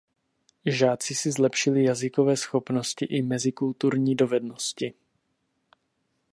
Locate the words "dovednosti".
4.15-4.93